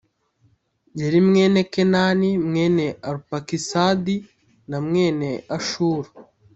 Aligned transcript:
yari 1.01 1.19
mwene 1.27 1.59
kenani 1.73 2.29
mwene 2.47 2.85
arupakisadi 3.09 4.15
na 4.69 4.77
mwene 4.87 5.29
ashulu 5.57 6.09